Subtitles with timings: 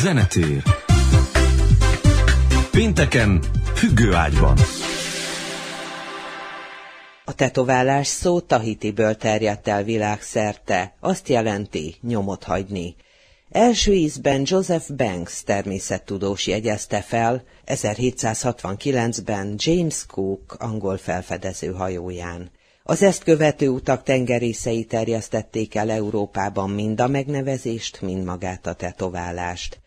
[0.00, 0.62] Zenetér.
[2.70, 4.56] Pénteken függőágyban.
[7.24, 12.94] A tetoválás szó Tahitiből terjedt el világszerte, azt jelenti nyomot hagyni.
[13.50, 22.50] Első ízben Joseph Banks természettudós jegyezte fel 1769-ben James Cook angol felfedező hajóján.
[22.82, 29.80] Az ezt követő utak tengerészei terjesztették el Európában mind a megnevezést, mind magát a tetoválást.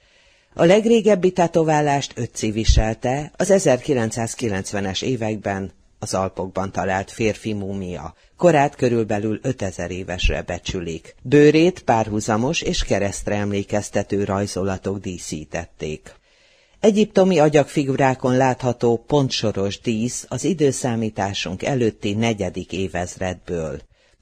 [0.53, 8.15] A legrégebbi tetoválást ötci viselte, az 1990-es években az Alpokban talált férfi múmia.
[8.37, 11.15] Korát körülbelül 5000 évesre becsülik.
[11.21, 16.13] Bőrét párhuzamos és keresztre emlékeztető rajzolatok díszítették.
[16.79, 23.79] Egyiptomi agyagfigurákon látható pontsoros dísz az időszámításunk előtti negyedik évezredből.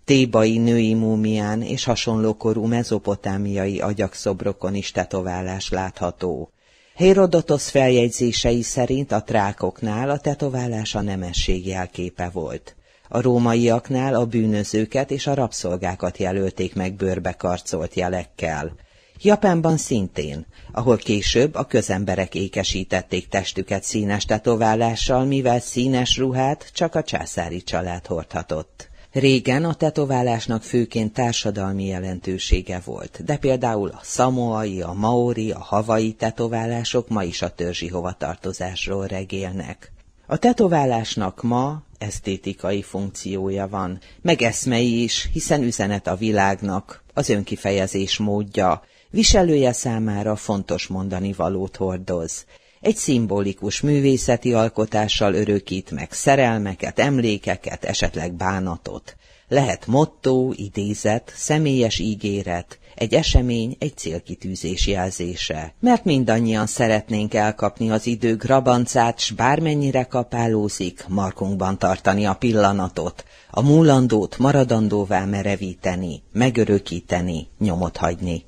[0.08, 6.52] Tébai női múmián és hasonló korú mezopotámiai agyakszobrokon is tetoválás látható.
[6.96, 12.76] Hérodotosz feljegyzései szerint a trákoknál a tetoválás a nemesség jelképe volt.
[13.10, 18.76] A rómaiaknál a bűnözőket és a rabszolgákat jelölték meg bőrbe karcolt jelekkel.
[19.22, 27.04] Japánban szintén, ahol később a közemberek ékesítették testüket színes tetoválással, mivel színes ruhát csak a
[27.04, 28.87] császári család hordhatott.
[29.12, 36.12] Régen a tetoválásnak főként társadalmi jelentősége volt, de például a szamoai, a maori, a havai
[36.12, 39.92] tetoválások ma is a törzsi hovatartozásról regélnek.
[40.26, 48.18] A tetoválásnak ma esztétikai funkciója van, meg eszmei is, hiszen üzenet a világnak, az önkifejezés
[48.18, 52.46] módja, viselője számára fontos mondani valót hordoz.
[52.82, 59.16] Egy szimbolikus művészeti alkotással örökít meg szerelmeket, emlékeket, esetleg bánatot.
[59.48, 65.74] Lehet motto, idézet, személyes ígéret, egy esemény, egy célkitűzés jelzése.
[65.80, 73.62] Mert mindannyian szeretnénk elkapni az idő grabancát, s bármennyire kapálózik, markunkban tartani a pillanatot, a
[73.62, 78.46] múlandót maradandóvá merevíteni, megörökíteni, nyomot hagyni.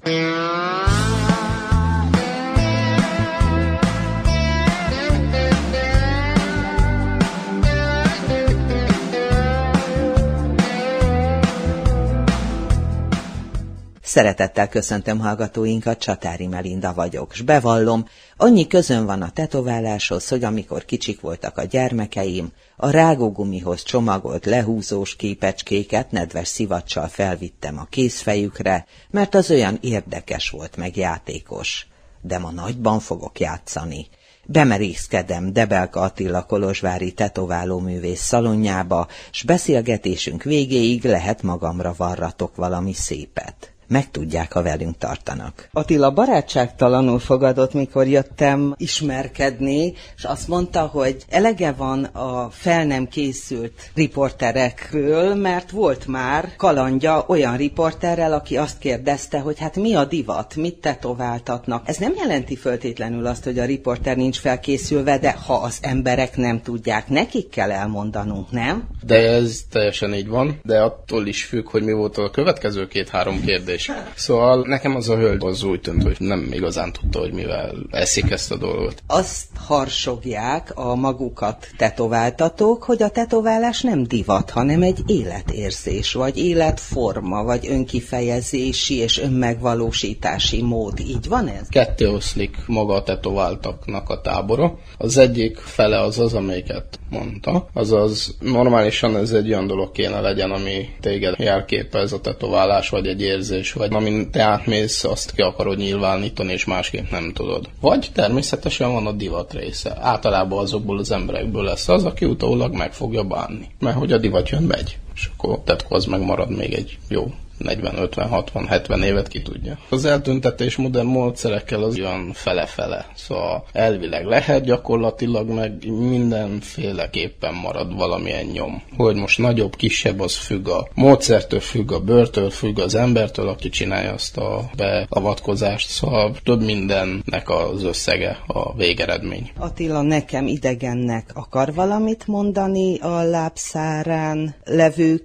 [14.10, 18.06] Szeretettel köszöntöm hallgatóinkat, Csatári Melinda vagyok, s bevallom,
[18.38, 25.16] annyi közön van a tetováláshoz, hogy amikor kicsik voltak a gyermekeim, a rágógumihoz csomagolt lehúzós
[25.16, 31.88] képecskéket nedves szivacsal felvittem a kézfejükre, mert az olyan érdekes volt meg játékos.
[32.22, 34.08] De ma nagyban fogok játszani.
[34.46, 43.74] Bemerészkedem Debelka Attila Kolozsvári tetováló művész szalonjába, s beszélgetésünk végéig lehet magamra varratok valami szépet
[43.90, 45.70] megtudják, ha velünk tartanak.
[45.74, 53.08] Attila barátságtalanul fogadott, mikor jöttem ismerkedni, és azt mondta, hogy elege van a fel nem
[53.08, 60.06] készült riporterekről, mert volt már kalandja olyan riporterrel, aki azt kérdezte, hogy hát mi a
[60.06, 61.88] divat, mit tetováltatnak.
[61.88, 66.62] Ez nem jelenti föltétlenül azt, hogy a riporter nincs felkészülve, de ha az emberek nem
[66.62, 68.88] tudják, nekik kell elmondanunk, nem?
[69.06, 73.42] De ez teljesen így van, de attól is függ, hogy mi volt a következő két-három
[73.42, 73.92] kérdés is.
[74.16, 78.32] Szóval nekem az a hölgy az úgy tűnt, hogy nem igazán tudta, hogy mivel eszik
[78.32, 79.04] ezt a dolgot.
[79.08, 87.44] Azt harsogják a magukat tetováltatók, hogy a tetoválás nem divat, hanem egy életérzés, vagy életforma,
[87.44, 91.00] vagy önkifejezési és önmegvalósítási mód.
[91.00, 91.68] Így van ez?
[91.70, 94.78] Ketté oszlik maga a tetováltaknak a tábora.
[94.98, 100.52] Az egyik fele az az, amelyiket mondta, azaz normálisan ez egy olyan dolog kéne legyen,
[100.52, 105.42] ami téged jelképez a tetoválás, vagy egy érzés is, vagy amin te átmész, azt ki
[105.42, 107.70] akarod nyilvánítani, és másképp nem tudod.
[107.82, 109.98] Vagy természetesen van a divat része.
[110.00, 113.68] Általában azokból az emberekből lesz az, aki utólag meg fogja bánni.
[113.80, 114.98] Mert hogy a divat jön, megy.
[115.16, 119.78] És akkor az megmarad még egy jó 40, 50, 60, 70 évet ki tudja.
[119.90, 123.06] Az eltüntetés modern módszerekkel az olyan fele-fele.
[123.16, 128.82] Szóval elvileg lehet, gyakorlatilag meg mindenféleképpen marad valamilyen nyom.
[128.98, 133.70] Hogy most nagyobb, kisebb, az függ a módszertől, függ a bőrtől, függ az embertől, aki
[133.70, 135.90] csinálja azt a beavatkozást.
[135.90, 139.52] Szóval több mindennek az összege a végeredmény.
[139.58, 145.18] Attila nekem idegennek akar valamit mondani a lábszárán levő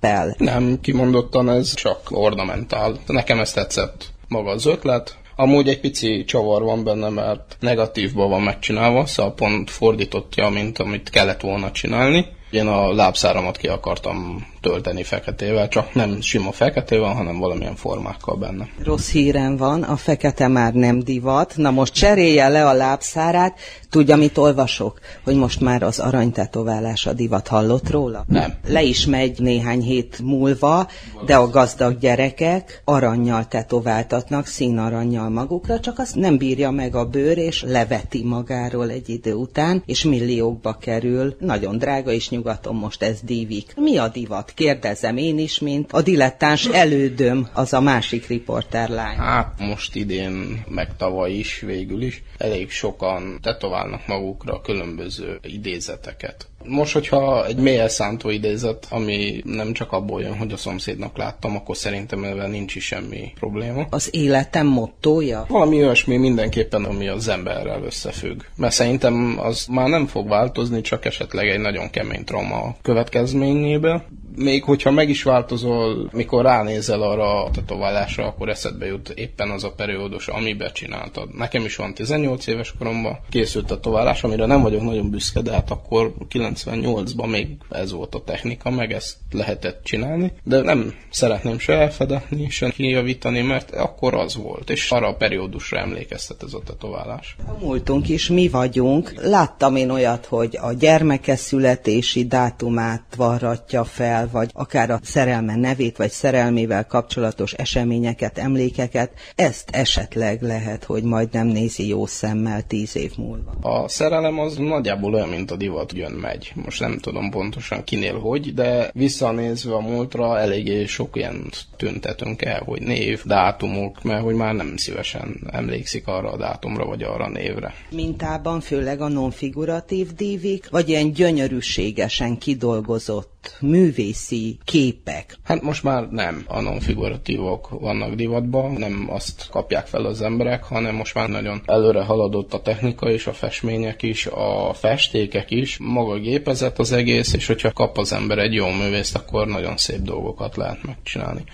[0.00, 0.34] képpel?
[0.38, 2.96] Nem, kimondottan ez csak ornamentál.
[3.06, 5.18] Nekem ez tetszett maga az ötlet.
[5.36, 11.10] Amúgy egy pici csavar van benne, mert negatívban van megcsinálva, szóval pont fordítottja, mint amit
[11.10, 12.26] kellett volna csinálni.
[12.50, 18.68] Én a lábszáramat ki akartam tölteni feketével, csak nem sima feketével, hanem valamilyen formákkal benne.
[18.84, 21.52] Rossz hírem van, a fekete már nem divat.
[21.56, 23.58] Na most cserélje le a lábszárát.
[23.90, 24.98] Tudja, mit olvasok?
[25.24, 27.48] Hogy most már az aranytetoválás a divat.
[27.48, 28.24] Hallott róla?
[28.28, 28.54] Nem.
[28.68, 30.88] Le is megy néhány hét múlva,
[31.26, 37.38] de a gazdag gyerekek aranyjal tetováltatnak, színaranyjal magukra, csak azt nem bírja meg a bőr,
[37.38, 41.36] és leveti magáról egy idő után, és milliókba kerül.
[41.38, 43.72] Nagyon drága, és nyugaton most ez dívik.
[43.76, 44.52] Mi a divat?
[44.54, 49.16] Kérdezem én is, mint a dilettáns elődöm, az a másik riporterlány.
[49.16, 56.49] Hát most idén, meg tavaly is végül is, elég sokan tetoválnak magukra különböző idézeteket.
[56.64, 61.56] Most, hogyha egy mély szántó idézet, ami nem csak abból jön, hogy a szomszédnak láttam,
[61.56, 63.86] akkor szerintem ezzel nincs is semmi probléma.
[63.90, 65.44] Az életem mottója?
[65.48, 68.40] Valami olyasmi mindenképpen, ami az emberrel összefügg.
[68.56, 74.02] Mert szerintem az már nem fog változni, csak esetleg egy nagyon kemény trauma következményében
[74.36, 79.64] még hogyha meg is változol, mikor ránézel arra a tetoválásra, akkor eszedbe jut éppen az
[79.64, 81.34] a periódus, amiben csináltad.
[81.36, 85.70] Nekem is van 18 éves koromban készült tetoválás, amire nem vagyok nagyon büszke, de hát
[85.70, 86.14] akkor
[86.54, 92.50] 98-ban még ez volt a technika, meg ezt lehetett csinálni, de nem szeretném se elfedetni,
[92.50, 97.36] se kijavítani, mert akkor az volt, és arra a periódusra emlékeztet ez a tetoválás.
[97.46, 99.12] A múltunk is mi vagyunk.
[99.16, 105.96] Láttam én olyat, hogy a gyermeke születési dátumát varratja fel, vagy akár a szerelme nevét,
[105.96, 112.96] vagy szerelmével kapcsolatos eseményeket, emlékeket, ezt esetleg lehet, hogy majd nem nézi jó szemmel tíz
[112.96, 113.52] év múlva.
[113.60, 116.39] A szerelem az nagyjából olyan, mint a divat jön-megy.
[116.54, 122.62] Most nem tudom pontosan kinél hogy, de visszanézve a múltra eléggé sok ilyen tüntetünk el,
[122.64, 127.28] hogy név, dátumok, mert hogy már nem szívesen emlékszik arra a dátumra, vagy arra a
[127.28, 127.74] névre.
[127.90, 135.36] Mintában főleg a nonfiguratív dívik, vagy ilyen gyönyörűségesen kidolgozott művészi képek?
[135.44, 136.44] Hát most már nem.
[136.46, 142.02] A nonfiguratívok vannak divatban, nem azt kapják fel az emberek, hanem most már nagyon előre
[142.02, 147.32] haladott a technika és a festmények is, a festékek is, maga a gépezet az egész,
[147.32, 151.44] és hogyha kap az ember egy jó művészt, akkor nagyon szép dolgokat lehet megcsinálni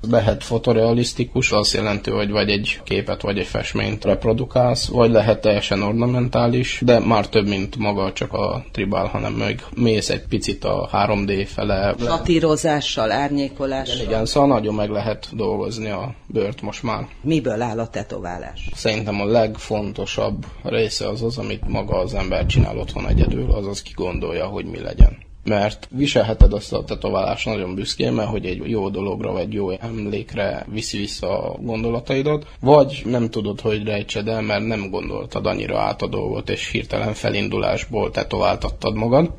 [0.00, 5.82] lehet fotorealisztikus, azt jelenti, hogy vagy egy képet, vagy egy festményt reprodukálsz, vagy lehet teljesen
[5.82, 10.88] ornamentális, de már több, mint maga csak a tribál, hanem meg mész egy picit a
[10.92, 11.94] 3D fele.
[11.98, 13.94] Satírozással, árnyékolással.
[13.94, 17.06] Igen, igen, szóval nagyon meg lehet dolgozni a bőrt most már.
[17.20, 18.70] Miből áll a tetoválás?
[18.74, 23.92] Szerintem a legfontosabb része az az, amit maga az ember csinál otthon egyedül, azaz ki
[23.94, 28.88] gondolja, hogy mi legyen mert viselheted azt a tetoválást nagyon büszkén, mert hogy egy jó
[28.88, 34.66] dologra vagy jó emlékre viszi vissza a gondolataidat, vagy nem tudod, hogy rejtsed el, mert
[34.66, 39.30] nem gondoltad annyira át a dolgot, és hirtelen felindulásból tetováltattad magad.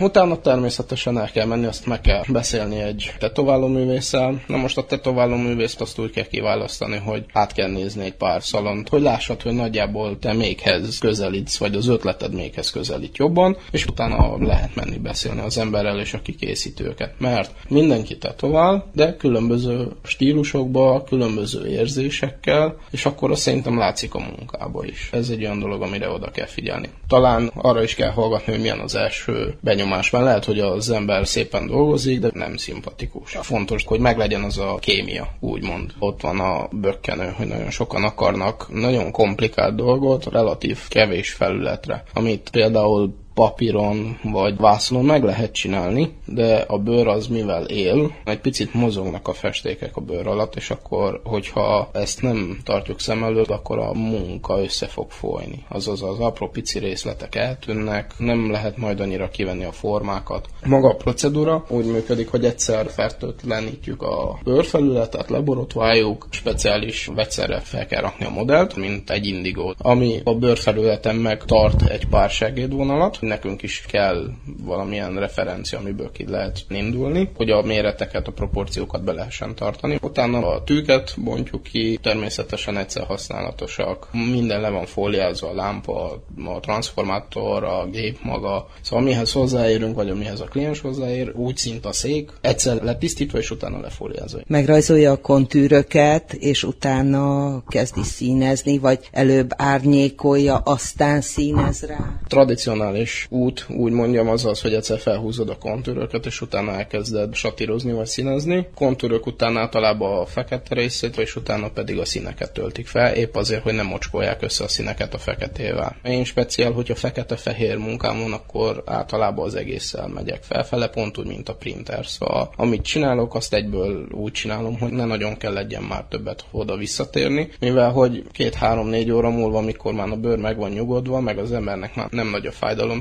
[0.00, 4.42] Utána természetesen el kell menni, azt meg kell beszélni egy tetováló művésszel.
[4.46, 8.42] Na most a tetováló művészt azt úgy kell kiválasztani, hogy át kell nézni egy pár
[8.42, 13.86] szalont, hogy lássad, hogy nagyjából te méghez közelítsz, vagy az ötleted méghez közelít jobban, és
[13.86, 17.14] utána lehet menni beszélni az emberrel és a kikészítőket.
[17.18, 24.84] Mert mindenki tetovál, de különböző stílusokba, különböző érzésekkel, és akkor azt szerintem látszik a munkába
[24.84, 25.08] is.
[25.12, 26.88] Ez egy olyan dolog, amire oda kell figyelni.
[27.08, 31.26] Talán arra is kell hallgatni, hogy milyen az első benyomás benyomásban lehet, hogy az ember
[31.26, 33.36] szépen dolgozik, de nem szimpatikus.
[33.40, 35.92] Fontos, hogy meglegyen az a kémia, úgymond.
[35.98, 42.48] Ott van a bökkenő, hogy nagyon sokan akarnak nagyon komplikált dolgot relatív kevés felületre, amit
[42.50, 48.74] például papíron vagy vásznon meg lehet csinálni, de a bőr az mivel él, egy picit
[48.74, 53.78] mozognak a festékek a bőr alatt, és akkor, hogyha ezt nem tartjuk szem előtt, akkor
[53.78, 55.64] a munka össze fog folyni.
[55.68, 60.46] Azaz az apró pici részletek eltűnnek, nem lehet majd annyira kivenni a formákat.
[60.66, 68.00] Maga a procedúra úgy működik, hogy egyszer fertőtlenítjük a bőrfelületet, leborotváljuk, speciális vegyszerre fel kell
[68.00, 73.62] rakni a modellt, mint egy indigót, ami a bőrfelületen meg tart egy pár segédvonalat, nekünk
[73.62, 74.30] is kell
[74.62, 79.98] valamilyen referencia, amiből ki lehet indulni, hogy a méreteket, a proporciókat be lehessen tartani.
[80.02, 84.08] Utána a tűket bontjuk ki, természetesen egyszer használatosak.
[84.12, 88.68] Minden le van fóliázva, a lámpa, a transformátor, a gép maga.
[88.80, 93.50] Szóval mihez hozzáérünk, vagy amihez a kliens hozzáér, úgy szint a szék, egyszer letisztítva, és
[93.50, 94.38] utána lefóliázva.
[94.46, 102.20] Megrajzolja a kontűröket, és utána kezdi színezni, vagy előbb árnyékolja, aztán színez rá?
[102.28, 107.92] Tradicionális Út, úgy mondjam, az az, hogy egyszer felhúzod a kontúröket, és utána elkezded satírozni
[107.92, 108.68] vagy színezni.
[108.74, 113.62] Kontúrök után általában a fekete részét, és utána pedig a színeket töltik fel, épp azért,
[113.62, 115.96] hogy nem mocskolják össze a színeket a feketével.
[116.02, 121.48] Én speciál, hogyha fekete-fehér munkám van, akkor általában az egésszel megyek felfele, pont úgy, mint
[121.48, 122.06] a printer.
[122.06, 126.76] Szóval amit csinálok, azt egyből úgy csinálom, hogy ne nagyon kell legyen már többet oda
[126.76, 131.52] visszatérni, mivel hogy két-három-négy óra múlva, amikor már a bőr meg van nyugodva, meg az
[131.52, 132.52] embernek már nem nagy a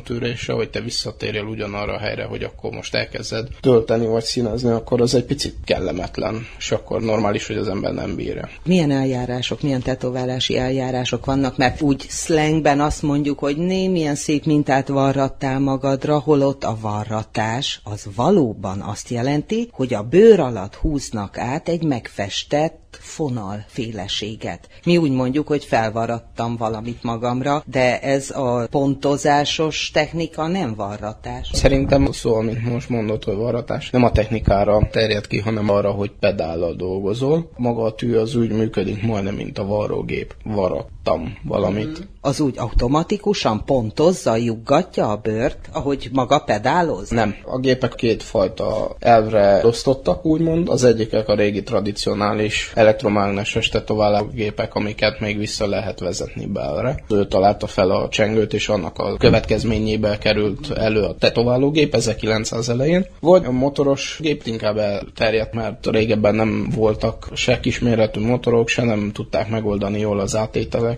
[0.07, 5.01] fájdalomtűrése, hogy te visszatérjél ugyanarra a helyre, hogy akkor most elkezded tölteni vagy színezni, akkor
[5.01, 8.49] az egy picit kellemetlen, és akkor normális, hogy az ember nem bírja.
[8.63, 14.87] Milyen eljárások, milyen tetoválási eljárások vannak, mert úgy slangben azt mondjuk, hogy né, szép mintát
[14.87, 21.69] varrattál magadra, holott a varratás az valóban azt jelenti, hogy a bőr alatt húznak át
[21.69, 24.67] egy megfestett fonal féleséget.
[24.83, 31.49] Mi úgy mondjuk, hogy felvarattam valamit magamra, de ez a pontozásos technika nem varratás.
[31.53, 36.11] Szerintem szó, amit most mondott, hogy varratás, nem a technikára terjed ki, hanem arra, hogy
[36.19, 37.49] pedállal dolgozol.
[37.57, 40.35] Maga a tű az úgy működik majdnem, mint a varrógép.
[41.07, 42.07] Varattam valamit.
[42.21, 47.09] Az úgy automatikusan pontozza, juggatja a bőrt, ahogy maga pedáloz?
[47.09, 47.35] Nem.
[47.45, 50.69] A gépek kétfajta elvre osztottak, úgymond.
[50.69, 57.03] Az egyikek a régi tradicionális elektromágneses tetoválógépek, amiket még vissza lehet vezetni belre.
[57.09, 63.05] Ő találta fel a csengőt, és annak a következményébe került elő a tetoválógép 1900 elején.
[63.19, 69.11] Vagy a motoros gép inkább elterjedt, mert régebben nem voltak se kisméretű motorok, se nem
[69.13, 70.35] tudták megoldani jól az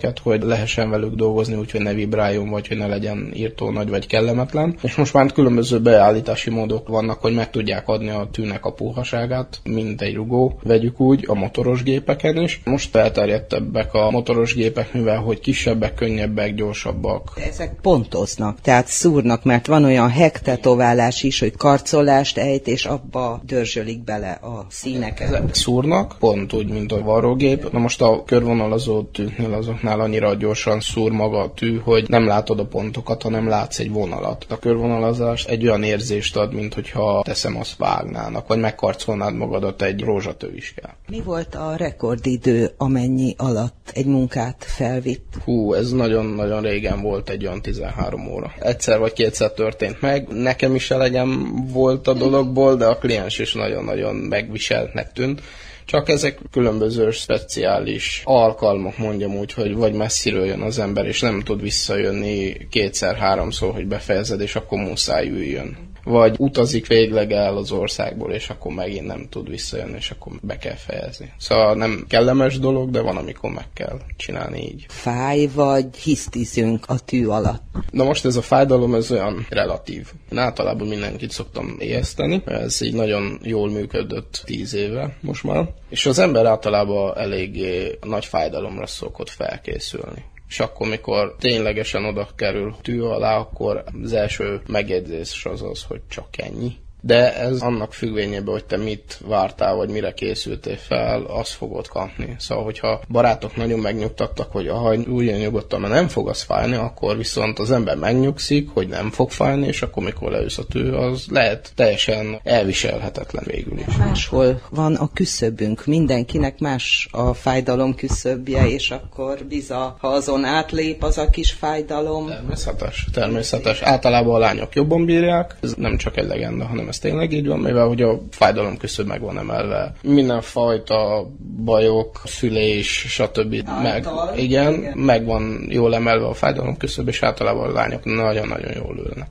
[0.05, 4.07] átételeket, hogy lehessen velük dolgozni, úgyhogy ne vibráljon, vagy hogy ne legyen írtó nagy vagy
[4.07, 4.75] kellemetlen.
[4.81, 9.59] És most már különböző beállítási módok vannak, hogy meg tudják adni a tűnek a puhaságát,
[9.63, 12.61] mint egy rugó, vegyük úgy, a motoros motoros gépeken is.
[12.65, 17.31] Most elterjedtebbek a motoros gépek, mivel hogy kisebbek, könnyebbek, gyorsabbak.
[17.49, 24.03] Ezek pontoznak, tehát szúrnak, mert van olyan hektetoválás is, hogy karcolást ejt, és abba dörzsölik
[24.03, 25.27] bele a színeket.
[25.27, 27.71] Ezek szúrnak, pont úgy, mint a varrógép.
[27.71, 32.59] Na most a körvonalazó tűknél azoknál annyira gyorsan szúr maga a tű, hogy nem látod
[32.59, 34.45] a pontokat, hanem látsz egy vonalat.
[34.49, 40.01] A körvonalazás egy olyan érzést ad, mint hogyha teszem azt vágnának, vagy megkarcolnád magadat egy
[40.01, 40.95] rózsatőiskkel.
[41.07, 45.33] Mi volt a rekordidő, amennyi alatt egy munkát felvitt?
[45.43, 48.51] Hú, ez nagyon-nagyon régen volt egy olyan 13 óra.
[48.59, 50.27] Egyszer vagy kétszer történt meg.
[50.27, 55.41] Nekem is elegem volt a dologból, de a kliens is nagyon-nagyon megviseltnek tűnt.
[55.89, 61.41] Csak ezek különböző speciális alkalmak, mondjam úgy, hogy vagy messziről jön az ember, és nem
[61.41, 68.31] tud visszajönni kétszer-háromszor, hogy befejezed, és akkor muszáj üljön vagy utazik végleg el az országból,
[68.31, 71.33] és akkor megint nem tud visszajönni, és akkor be kell fejezni.
[71.37, 74.85] Szóval nem kellemes dolog, de van, amikor meg kell csinálni így.
[74.87, 77.63] Fáj, vagy hisztizünk a tű alatt?
[77.91, 80.11] Na most ez a fájdalom, ez olyan relatív.
[80.31, 86.05] Én általában mindenkit szoktam éjeszteni, ez így nagyon jól működött tíz éve most már, és
[86.05, 93.01] az ember általában eléggé nagy fájdalomra szokott felkészülni és akkor, mikor ténylegesen oda kerül tű
[93.01, 98.65] alá, akkor az első megjegyzés az az, hogy csak ennyi de ez annak függvényében, hogy
[98.65, 102.35] te mit vártál, vagy mire készültél fel, azt fogod kapni.
[102.39, 107.17] Szóval, hogyha barátok nagyon megnyugtattak, hogy ha úgy nyugodtan, mert nem fog az fájni, akkor
[107.17, 111.25] viszont az ember megnyugszik, hogy nem fog fájni, és akkor mikor leülsz a tő, az
[111.29, 113.95] lehet teljesen elviselhetetlen végül is.
[113.97, 121.03] Máshol van a küszöbünk, mindenkinek más a fájdalom küszöbje, és akkor biza, ha azon átlép
[121.03, 122.27] az a kis fájdalom.
[122.27, 123.81] Természetes, természetes.
[123.81, 127.59] Általában a lányok jobban bírják, ez nem csak egy legenda, hanem ez tényleg így van,
[127.59, 129.93] mivel hogy a fájdalom küszöb meg van emelve.
[130.01, 131.27] Mindenfajta
[131.63, 133.63] bajok, szülés, stb.
[133.65, 138.05] Által, meg, igen, igen, meg van jól emelve a fájdalom küszöb, és általában a lányok
[138.05, 139.27] nagyon-nagyon jól ülnek.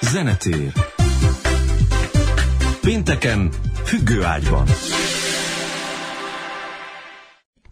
[0.00, 0.72] Zenetér
[2.84, 3.48] Pénteken
[3.84, 4.66] függőágyban.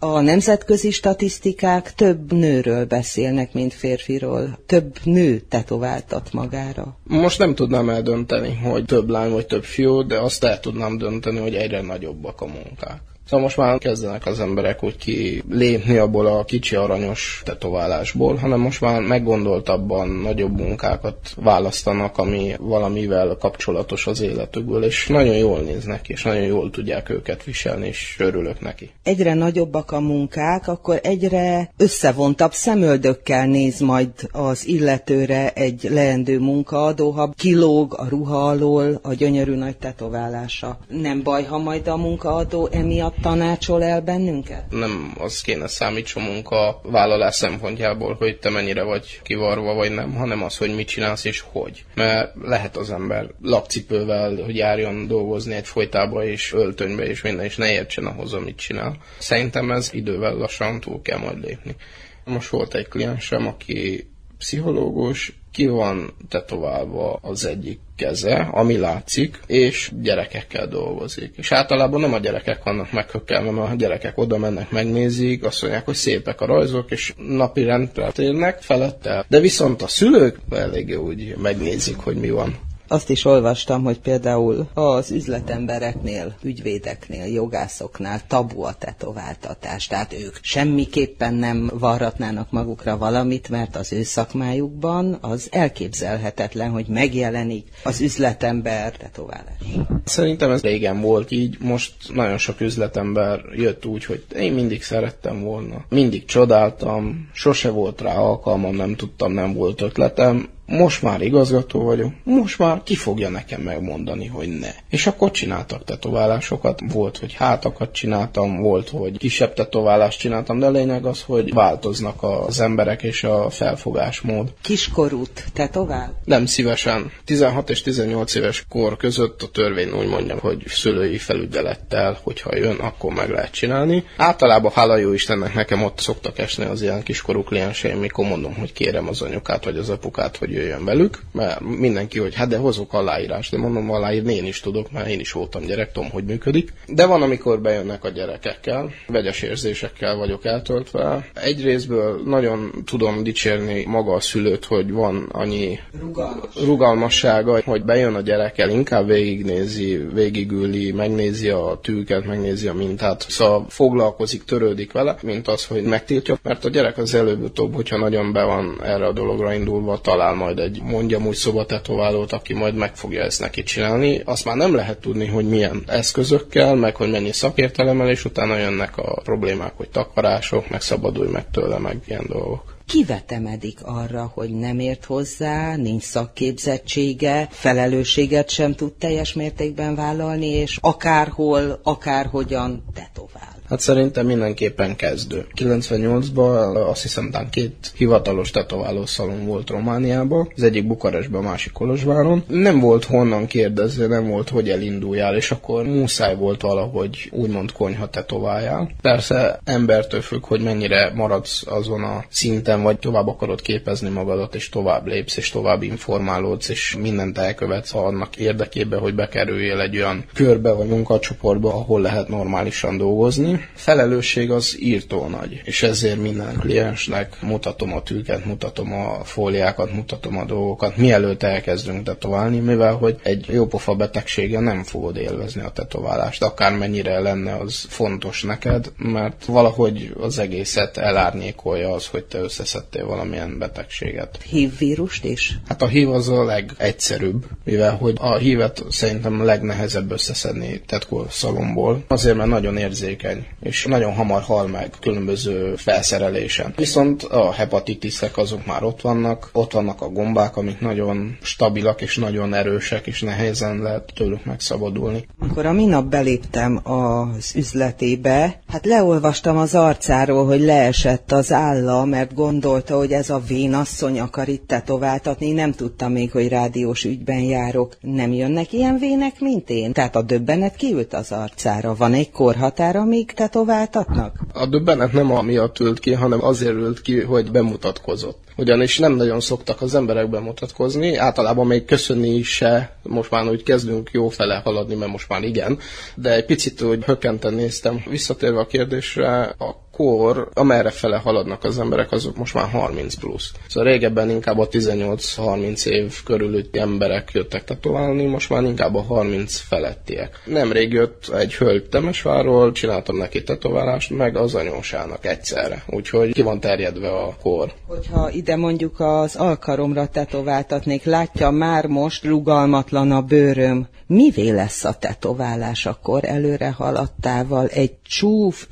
[0.05, 4.59] A nemzetközi statisztikák több nőről beszélnek, mint férfiról.
[4.67, 6.99] Több nő tetováltat magára.
[7.05, 11.39] Most nem tudnám eldönteni, hogy több lány vagy több fiú, de azt el tudnám dönteni,
[11.39, 13.01] hogy egyre nagyobbak a munkák.
[13.27, 18.61] Szóval most már kezdenek az emberek úgy ki lépni abból a kicsi aranyos tetoválásból, hanem
[18.61, 26.09] most már meggondoltabban nagyobb munkákat választanak, ami valamivel kapcsolatos az életükből, és nagyon jól néznek,
[26.09, 28.91] és nagyon jól tudják őket viselni, és örülök neki.
[29.03, 37.11] Egyre nagyobbak a munkák, akkor egyre összevontabb szemöldökkel néz majd az illetőre egy leendő munkaadó,
[37.11, 40.79] ha kilóg a ruha alól a gyönyörű nagy tetoválása.
[40.89, 44.65] Nem baj, ha majd a munkaadó emiatt tanácsol el bennünket?
[44.71, 50.43] Nem az kéne számítsomunk a vállalás szempontjából, hogy te mennyire vagy kivarva, vagy nem, hanem
[50.43, 51.85] az, hogy mit csinálsz és hogy.
[51.95, 57.57] Mert lehet az ember lakcipővel, hogy járjon dolgozni egy folytába és öltönybe és minden, és
[57.57, 58.97] ne értsen ahhoz, amit csinál.
[59.19, 61.77] Szerintem ez idővel lassan túl kell majd lépni.
[62.25, 69.91] Most volt egy kliensem, aki pszichológus, ki van tetoválva az egyik keze, ami látszik, és
[70.01, 71.35] gyerekekkel dolgozik.
[71.37, 75.85] És általában nem a gyerekek vannak meghökkelve, mert a gyerekek oda mennek, megnézik, azt mondják,
[75.85, 79.25] hogy szépek a rajzok, és napi rendre térnek felette.
[79.29, 82.71] De viszont a szülők eléggé úgy megnézik, hogy mi van.
[82.93, 89.87] Azt is olvastam, hogy például az üzletembereknél, ügyvédeknél, jogászoknál tabu a tetováltatás.
[89.87, 97.69] Tehát ők semmiképpen nem varratnának magukra valamit, mert az ő szakmájukban az elképzelhetetlen, hogy megjelenik
[97.85, 99.57] az üzletember tetoválás.
[100.05, 105.43] Szerintem ez régen volt így, most nagyon sok üzletember jött úgy, hogy én mindig szerettem
[105.43, 105.85] volna.
[105.89, 112.13] Mindig csodáltam, sose volt rá alkalmam, nem tudtam, nem volt ötletem most már igazgató vagyok,
[112.25, 114.71] most már ki fogja nekem megmondani, hogy ne.
[114.91, 120.71] És akkor csináltak tetoválásokat, volt, hogy hátakat csináltam, volt, hogy kisebb tetoválást csináltam, de a
[120.71, 124.53] lényeg az, hogy változnak az emberek és a felfogásmód.
[124.63, 126.21] Kiskorút tetovál?
[126.25, 127.13] Nem szívesen.
[127.25, 132.77] 16 és 18 éves kor között a törvény úgy mondja, hogy szülői felügyelettel, hogyha jön,
[132.77, 134.05] akkor meg lehet csinálni.
[134.17, 138.73] Általában hála jó Istennek nekem ott szoktak esni az ilyen kiskorú klienseim, mikor mondom, hogy
[138.73, 142.93] kérem az anyukát vagy az apukát, hogy jöjjön velük, mert mindenki, hogy hát de hozok
[142.93, 146.73] aláírást, de mondom, aláírni én is tudok, mert én is voltam gyerek, tudom, hogy működik.
[146.87, 151.29] De van, amikor bejönnek a gyerekekkel, vegyes érzésekkel vagyok eltöltve.
[151.35, 156.65] Egy részből nagyon tudom dicsérni maga a szülőt, hogy van annyi Rugalmas.
[156.65, 163.67] rugalmassága, hogy bejön a gyerekkel, inkább végignézi, végigüli, megnézi a tűket, megnézi a mintát, szóval
[163.69, 168.45] foglalkozik, törődik vele, mint az, hogy megtiltja, mert a gyerek az előbb-utóbb, hogyha nagyon be
[168.45, 173.23] van erre a dologra indulva, talál majd egy mondjam úgy szobatetoválót, aki majd meg fogja
[173.23, 174.21] ezt neki csinálni.
[174.25, 178.97] Azt már nem lehet tudni, hogy milyen eszközökkel, meg hogy mennyi szakértelemmel, és utána jönnek
[178.97, 184.79] a problémák, hogy takarások, meg szabadulj meg tőle, meg ilyen dolgok kivetemedik arra, hogy nem
[184.79, 193.62] ért hozzá, nincs szakképzettsége, felelősséget sem tud teljes mértékben vállalni, és akárhol, akárhogyan tetovál.
[193.73, 195.47] Hát szerintem mindenképpen kezdő.
[195.57, 201.73] 98-ban azt hiszem talán két hivatalos tetováló szalon volt Romániában, az egyik Bukarestben, a másik
[201.73, 202.45] Kolozsváron.
[202.49, 208.09] Nem volt honnan kérdezni, nem volt, hogy elinduljál, és akkor muszáj volt valahogy úgymond konyha
[208.09, 208.91] tetováljál.
[209.03, 214.69] Persze embertől függ, hogy mennyire maradsz azon a szinten, vagy tovább akarod képezni magadat, és
[214.69, 220.73] tovább lépsz, és tovább informálódsz, és mindent elkövetsz annak érdekében, hogy bekerüljél egy olyan körbe
[220.73, 227.95] vagy munkacsoportba, ahol lehet normálisan dolgozni felelősség az írtó nagy, és ezért minden kliensnek mutatom
[227.95, 233.95] a tűket, mutatom a fóliákat, mutatom a dolgokat, mielőtt elkezdünk tetoválni, mivel hogy egy jópofa
[233.95, 240.97] betegsége nem fogod élvezni a tetoválást, akármennyire lenne az fontos neked, mert valahogy az egészet
[240.97, 244.39] elárnyékolja az, hogy te összeszedtél valamilyen betegséget.
[244.49, 245.59] Hív vírust is?
[245.69, 251.27] Hát a hív az a legegyszerűbb, mivel hogy a hívet szerintem a legnehezebb összeszedni tetkó
[251.31, 256.73] szalomból, azért mert nagyon érzékeny és nagyon hamar hal meg különböző felszerelésen.
[256.77, 262.17] Viszont a hepatitiszek azok már ott vannak, ott vannak a gombák, amik nagyon stabilak és
[262.17, 265.27] nagyon erősek, és nehézen lehet tőlük megszabadulni.
[265.39, 272.35] Amikor a minap beléptem az üzletébe, hát leolvastam az arcáról, hogy leesett az álla, mert
[272.35, 277.97] gondolta, hogy ez a vénasszony akar itt tetováltatni, nem tudtam még, hogy rádiós ügyben járok.
[278.01, 279.93] Nem jönnek ilyen vének, mint én?
[279.93, 281.95] Tehát a döbbenet kiült az arcára.
[281.95, 284.37] Van egy korhatár, amíg tetováltatnak?
[284.53, 288.39] A döbbenet nem amiatt ült ki, hanem azért ült ki, hogy bemutatkozott.
[288.57, 294.11] Ugyanis nem nagyon szoktak az emberek bemutatkozni, általában még köszönni se, most már úgy kezdünk
[294.13, 295.79] jó fele haladni, mert most már igen,
[296.15, 298.03] de egy picit úgy hökkenten néztem.
[298.11, 303.53] Visszatérve a kérdésre, a kor, amerre fele haladnak az emberek, azok most már 30 plusz.
[303.69, 309.57] Szóval régebben inkább a 18-30 év körülötti emberek jöttek tetoválni, most már inkább a 30
[309.57, 310.43] felettiek.
[310.45, 315.83] Nemrég jött egy hölgy Temesváról, csináltam neki tetoválást, meg az anyósának egyszerre.
[315.87, 317.73] Úgyhogy ki van terjedve a kor.
[317.87, 323.89] Hogyha ide mondjuk az alkaromra tetováltatnék, látja már most rugalmatlan a bőröm.
[324.07, 327.67] Mivé lesz a tetoválás akkor előre haladtával?
[327.67, 328.67] Egy csúf,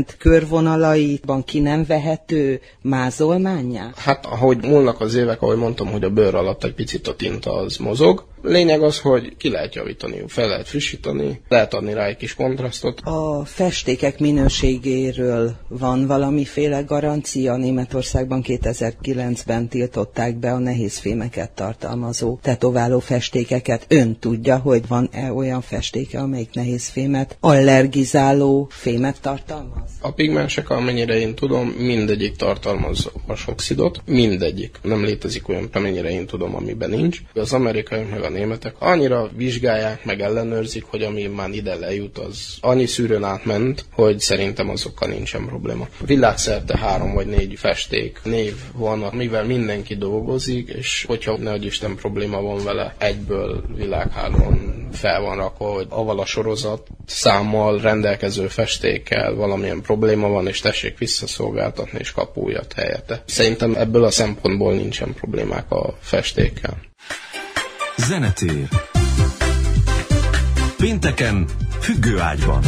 [0.00, 3.90] összetrüttyent körvonalaiban ki nem vehető mázolmányá?
[3.96, 7.52] Hát, ahogy múlnak az évek, ahogy mondtam, hogy a bőr alatt egy picit a tinta
[7.52, 12.16] az mozog, Lényeg az, hogy ki lehet javítani, fel lehet frissítani, lehet adni rá egy
[12.16, 13.00] kis kontrasztot.
[13.00, 17.56] A festékek minőségéről van valamiféle garancia.
[17.56, 23.84] Németországban 2009-ben tiltották be a nehéz fémeket tartalmazó tetováló festékeket.
[23.88, 29.90] Ön tudja, hogy van-e olyan festéke, amelyik nehéz fémet, allergizáló fémet tartalmaz?
[30.00, 34.78] A pigmensek, amennyire én tudom, mindegyik tartalmaz vasoxidot, mindegyik.
[34.82, 37.18] Nem létezik olyan, amennyire én tudom, amiben nincs.
[37.34, 42.56] Az amerikai meg a németek annyira vizsgálják, meg ellenőrzik, hogy ami már ide lejut, az
[42.60, 45.88] annyi szűrőn átment, hogy szerintem azokkal nincsen probléma.
[46.06, 52.40] Világszerte három vagy négy festék név van, mivel mindenki dolgozik, és hogyha ne Isten probléma
[52.40, 59.80] van vele, egyből világhálón fel van rakva, hogy aval a sorozat számmal rendelkező festékkel valamilyen
[59.80, 62.38] probléma van, és tessék visszaszolgáltatni, és kap
[62.74, 63.22] helyette.
[63.26, 66.88] Szerintem ebből a szempontból nincsen problémák a festékkel.
[68.08, 68.68] Zenetér.
[70.76, 71.44] Pénteken
[71.80, 72.60] függőágyban.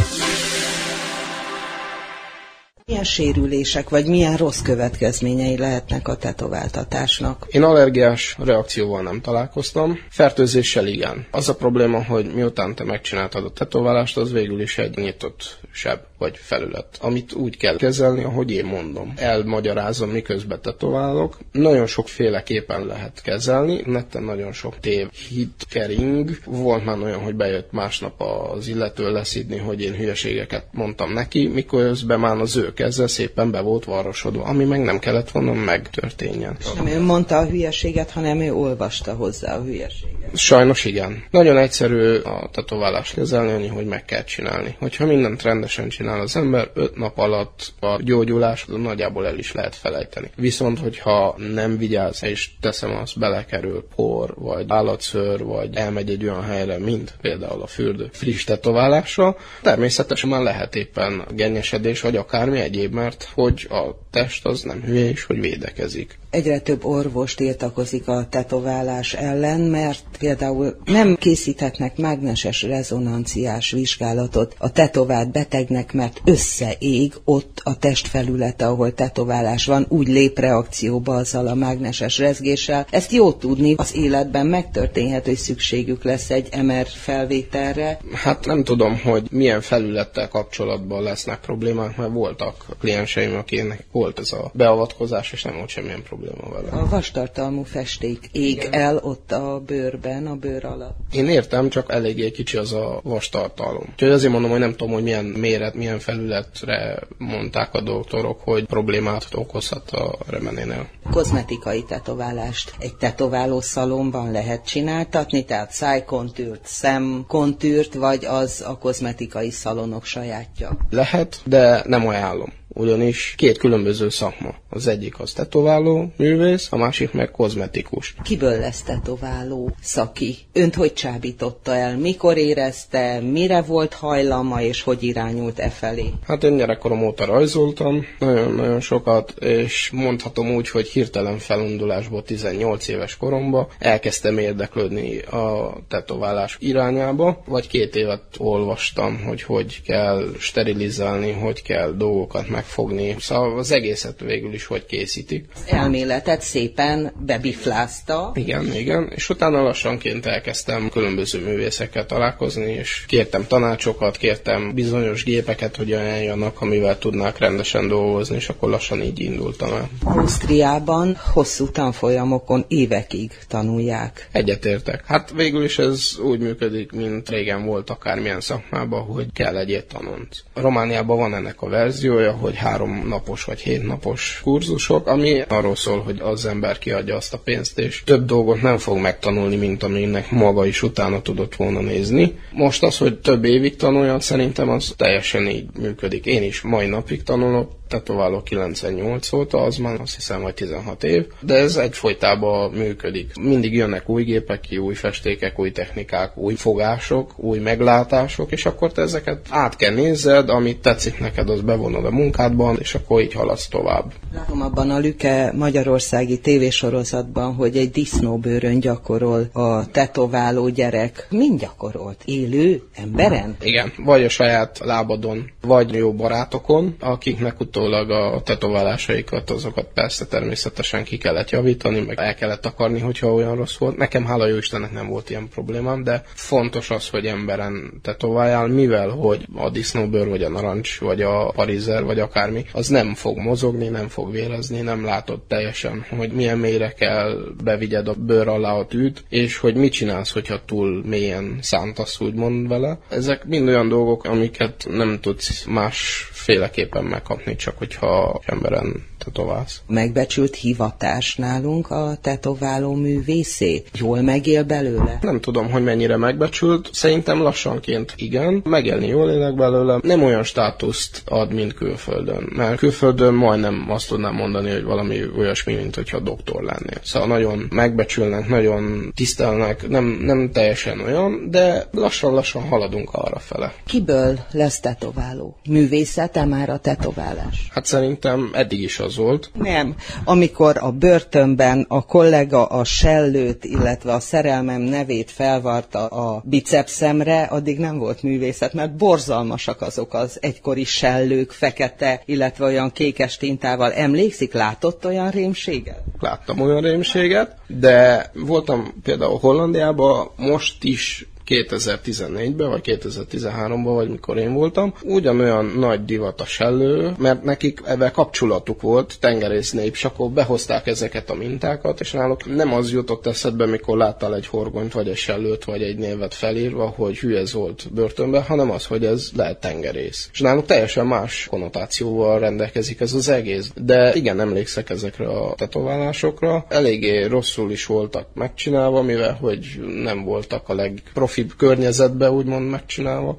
[2.85, 7.45] Milyen sérülések, vagy milyen rossz következményei lehetnek a tetováltatásnak?
[7.51, 11.25] Én allergiás reakcióval nem találkoztam, fertőzéssel igen.
[11.31, 15.99] Az a probléma, hogy miután te megcsináltad a tetoválást, az végül is egy nyitott seb
[16.23, 19.13] vagy felület, amit úgy kell kezelni, ahogy én mondom.
[19.15, 21.37] Elmagyarázom, miközben tetoválok.
[21.51, 26.29] Nagyon sokféleképpen lehet kezelni, netten nagyon sok tév, hit, kering.
[26.45, 32.19] Volt már olyan, hogy bejött másnap az illető leszidni, hogy én hülyeségeket mondtam neki, miközben
[32.19, 36.57] már az ő keze szépen be volt varrosodva, ami meg nem kellett volna megtörténjen.
[36.75, 40.23] Nem ő mondta a hülyeséget, hanem ő olvasta hozzá a hülyeséget.
[40.33, 41.23] Sajnos igen.
[41.31, 44.75] Nagyon egyszerű a tetoválást kezelni, hogy meg kell csinálni.
[44.79, 49.75] Hogyha mindent rendesen csinál az ember, öt nap alatt a gyógyulás nagyjából el is lehet
[49.75, 50.31] felejteni.
[50.35, 56.43] Viszont, hogyha nem vigyáz, és teszem azt, belekerül por, vagy állatszőr, vagy elmegy egy olyan
[56.43, 62.93] helyre, mint például a fürdő friss tetoválása, természetesen már lehet éppen gennyesedés, vagy akármi egyéb,
[62.93, 66.19] mert hogy a test az nem hülye, és hogy védekezik.
[66.29, 74.71] Egyre több orvos tiltakozik a tetoválás ellen, mert például nem készíthetnek mágneses rezonanciás vizsgálatot a
[74.71, 81.53] tetovált betegnek, mert összeég ott a testfelülete, ahol tetoválás van, úgy lép reakcióba azzal a
[81.53, 82.85] mágneses rezgéssel.
[82.89, 87.99] Ezt jó tudni, az életben megtörténhet, hogy szükségük lesz egy MR felvételre.
[88.13, 94.31] Hát nem tudom, hogy milyen felülettel kapcsolatban lesznek problémák, mert voltak klienseim, akinek volt ez
[94.31, 96.83] a beavatkozás, és nem volt semmilyen probléma probléma vele.
[96.83, 98.73] A vastartalmú festék ég Igen.
[98.73, 100.97] el ott a bőrben, a bőr alatt.
[101.11, 103.85] Én értem, csak eléggé kicsi az a vastartalom.
[103.91, 108.65] Úgyhogy azért mondom, hogy nem tudom, hogy milyen méret, milyen felületre mondták a doktorok, hogy
[108.65, 110.87] problémát okozhat a remenénél.
[111.11, 120.05] Kozmetikai tetoválást egy tetováló szalomban lehet csináltatni, tehát szájkontűrt, szemkontűrt, vagy az a kozmetikai szalonok
[120.05, 120.77] sajátja?
[120.89, 124.55] Lehet, de nem ajánlom ugyanis két különböző szakma.
[124.69, 128.15] Az egyik az tetováló művész, a másik meg kozmetikus.
[128.23, 130.35] Kiből lesz tetováló szaki?
[130.53, 131.97] Önt hogy csábította el?
[131.97, 133.19] Mikor érezte?
[133.19, 136.09] Mire volt hajlama, és hogy irányult e felé?
[136.27, 143.17] Hát én gyerekkorom óta rajzoltam, nagyon-nagyon sokat, és mondhatom úgy, hogy hirtelen felundulásból 18 éves
[143.17, 151.61] koromba elkezdtem érdeklődni a tetoválás irányába, vagy két évet olvastam, hogy hogy kell sterilizálni, hogy
[151.61, 153.15] kell dolgokat meg megfogni.
[153.19, 155.45] Szóval az egészet végül is hogy készítik.
[155.67, 158.31] Elméletet szépen bebiflázta.
[158.35, 165.75] Igen, igen, és utána lassanként elkezdtem különböző művészekkel találkozni, és kértem tanácsokat, kértem bizonyos gépeket,
[165.75, 169.89] hogy ajánljanak, amivel tudnák rendesen dolgozni, és akkor lassan így indultam el.
[170.03, 174.27] Ausztriában hosszú tanfolyamokon évekig tanulják.
[174.31, 175.05] Egyetértek.
[175.05, 180.43] Hát végül is ez úgy működik, mint régen volt akármilyen szakmában, hogy kell egy tanont.
[180.53, 185.75] Romániában van ennek a verziója, hogy vagy három napos vagy hét napos kurzusok, ami arról
[185.75, 189.83] szól, hogy az ember kiadja azt a pénzt, és több dolgot nem fog megtanulni, mint
[189.83, 192.39] aminek maga is utána tudott volna nézni.
[192.51, 196.25] Most az, hogy több évig tanuljon, szerintem az teljesen így működik.
[196.25, 201.25] Én is mai napig tanulok, tetoválok 98 óta, az már azt hiszem, hogy 16 év,
[201.39, 203.31] de ez egyfolytában működik.
[203.39, 208.91] Mindig jönnek új gépek ki, új festékek, új technikák, új fogások, új meglátások, és akkor
[208.91, 213.33] te ezeket át kell nézzed, amit tetszik neked, az bevonod a munkádban, és akkor így
[213.33, 214.13] haladsz tovább.
[214.33, 221.27] Látom abban a Lüke magyarországi tévésorozatban, hogy egy disznóbőrön gyakorol a tetováló gyerek.
[221.29, 222.21] Mind gyakorolt?
[222.25, 223.55] Élő emberen?
[223.61, 230.25] Igen, vagy a saját lábadon, vagy jó barátokon, akiknek utol Állítólag a tetoválásaikat, azokat persze
[230.25, 233.97] természetesen ki kellett javítani, meg el kellett akarni, hogyha olyan rossz volt.
[233.97, 239.09] Nekem hála jó Istennek nem volt ilyen problémám, de fontos az, hogy emberen tetováljál, mivel
[239.09, 243.87] hogy a disznóbőr, vagy a narancs, vagy a parizer, vagy akármi, az nem fog mozogni,
[243.87, 248.85] nem fog vérezni, nem látod teljesen, hogy milyen mélyre kell bevigyed a bőr alá a
[248.85, 252.97] tűt, és hogy mit csinálsz, hogyha túl mélyen szántasz, úgymond vele.
[253.09, 259.81] Ezek mind olyan dolgok, amiket nem tudsz másféleképpen megkapni, csak hogyha emberen tetoválsz.
[259.87, 263.83] Megbecsült hivatás nálunk a tetováló művészé?
[263.93, 265.17] Jól megél belőle?
[265.21, 266.89] Nem tudom, hogy mennyire megbecsült.
[266.93, 268.61] Szerintem lassanként igen.
[268.65, 269.99] Megélni jól élek belőle.
[270.01, 272.49] Nem olyan státuszt ad, mint külföldön.
[272.55, 276.99] Mert külföldön majdnem azt tudnám mondani, hogy valami olyasmi, mint hogyha doktor lennél.
[277.03, 283.73] Szóval nagyon megbecsülnek, nagyon tisztelnek, nem, nem teljesen olyan, de lassan-lassan haladunk arra fele.
[283.85, 285.57] Kiből lesz tetováló?
[285.69, 287.67] Művészete már a tetoválás?
[287.71, 289.51] Hát szerintem eddig is az volt.
[289.53, 289.95] Nem.
[290.25, 297.79] Amikor a börtönben a kollega a sellőt, illetve a szerelmem nevét felvarta a bicepszemre, addig
[297.79, 303.93] nem volt művészet, mert borzalmasak azok az egykori sellők, fekete, illetve olyan kékes tintával.
[303.93, 306.03] Emlékszik, látott olyan rémséget?
[306.19, 314.53] Láttam olyan rémséget, de voltam például Hollandiában, most is 2014-ben, vagy 2013-ban, vagy mikor én
[314.53, 320.29] voltam, ugyanolyan nagy divat a sellő, mert nekik ebben kapcsolatuk volt, tengerész nép, és akkor
[320.29, 325.09] behozták ezeket a mintákat, és náluk nem az jutott eszedbe, mikor láttál egy horgonyt, vagy
[325.09, 329.59] egy sellőt, vagy egy névet felírva, hogy hülye volt börtönbe, hanem az, hogy ez lehet
[329.59, 330.29] tengerész.
[330.31, 333.71] És náluk teljesen más konnotációval rendelkezik ez az egész.
[333.75, 336.65] De igen, emlékszek ezekre a tetoválásokra.
[336.69, 339.65] Eléggé rosszul is voltak megcsinálva, mivel hogy
[340.03, 343.35] nem voltak a legprofi profibb környezetbe úgymond megcsinálva.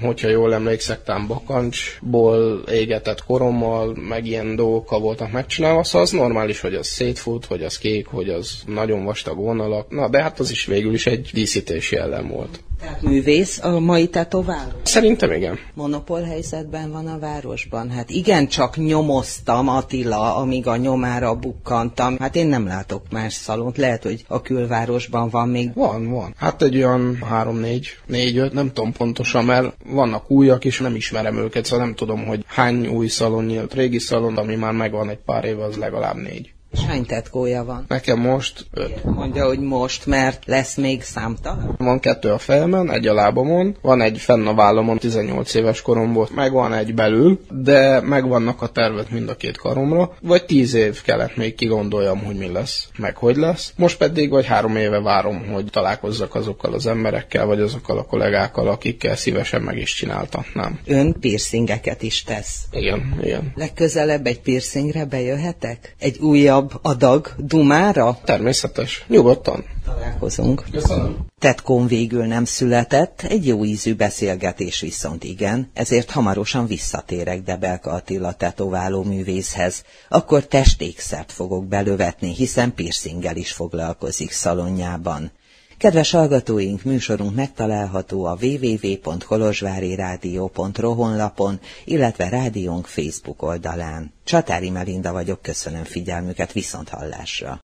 [0.00, 6.60] Hogyha jól emlékszek, tám bakancsból égetett korommal, meg ilyen dolgokkal voltak megcsinálva, szóval az normális,
[6.60, 9.90] hogy az szétfut, hogy az kék, hogy az nagyon vastag vonalak.
[9.90, 12.60] Na, de hát az is végül is egy díszítési ellen volt.
[12.88, 14.70] Tehát művész a mai tetováló?
[14.82, 15.58] Szerintem igen.
[15.74, 17.90] Monopól helyzetben van a városban.
[17.90, 22.18] Hát igen, csak nyomoztam Attila, amíg a nyomára bukkantam.
[22.18, 23.76] Hát én nem látok más szalont.
[23.76, 25.74] Lehet, hogy a külvárosban van még.
[25.74, 26.34] Van, van.
[26.36, 31.64] Hát egy olyan három-négy, négy-öt, nem tudom pontosan, mert vannak újak is, nem ismerem őket,
[31.64, 33.74] szóval nem tudom, hogy hány új szalon nyílt.
[33.74, 36.52] Régi szalon, ami már megvan egy pár éve, az legalább négy.
[36.72, 37.84] És hány tetkója van?
[37.88, 39.04] Nekem most öt.
[39.04, 41.74] Mondja, hogy most, mert lesz még számtalan?
[41.78, 46.28] Van kettő a fejemben, egy a lábamon, van egy fenn a vállamon, 18 éves koromból,
[46.34, 51.02] meg van egy belül, de megvannak a tervek mind a két karomra, vagy 10 év
[51.02, 53.72] kellett még kigondoljam, hogy mi lesz, meg hogy lesz.
[53.76, 58.68] Most pedig vagy három éve várom, hogy találkozzak azokkal az emberekkel, vagy azokkal a kollégákkal,
[58.68, 60.78] akikkel szívesen meg is csináltatnám.
[60.86, 62.64] Ön piercingeket is tesz.
[62.70, 63.52] Igen, igen.
[63.54, 65.94] Legközelebb egy piercingre bejöhetek?
[65.98, 68.18] Egy újabb újabb adag Dumára?
[68.24, 69.04] Természetes.
[69.08, 69.64] Nyugodtan.
[69.84, 70.64] Találkozunk.
[70.70, 71.26] Köszönöm.
[71.38, 78.32] Tetkon végül nem született, egy jó ízű beszélgetés viszont igen, ezért hamarosan visszatérek Debelka Attila
[78.32, 79.82] tetováló művészhez.
[80.08, 85.30] Akkor testékszert fogok belövetni, hiszen piercinggel is foglalkozik szalonjában.
[85.78, 94.12] Kedves hallgatóink, műsorunk megtalálható a www.kolozsváriradio.ro honlapon, illetve rádiónk Facebook oldalán.
[94.24, 97.60] Csatári Melinda vagyok, köszönöm figyelmüket, viszont hallásra.